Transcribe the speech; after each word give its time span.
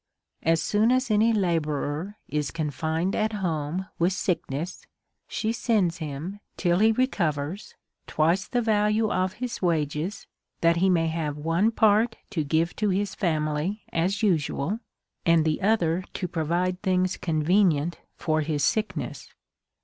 As 0.41 0.59
soon 0.63 0.91
as 0.91 1.11
any 1.11 1.31
labourer 1.31 2.17
is 2.27 2.49
confined 2.49 3.15
at 3.15 3.33
home 3.33 3.85
with 3.99 4.13
sickness, 4.13 4.83
she 5.27 5.51
sends 5.53 5.97
him, 5.99 6.39
till 6.57 6.79
he 6.79 6.91
recovers, 6.91 7.75
twice 8.07 8.47
the 8.47 8.63
value 8.63 9.11
of 9.13 9.33
his 9.33 9.61
wages, 9.61 10.25
that 10.61 10.77
he 10.77 10.89
may 10.89 11.05
have 11.09 11.37
one 11.37 11.69
part 11.69 12.17
to 12.31 12.43
give 12.43 12.75
to 12.77 12.89
his 12.89 13.13
family, 13.13 13.83
as 13.93 14.23
usual, 14.23 14.79
and 15.23 15.45
the 15.45 15.61
other 15.61 16.03
to 16.13 16.27
provide 16.27 16.81
things 16.81 17.15
convenient 17.15 17.99
for 18.15 18.41
his 18.41 18.63
sickness. 18.63 19.31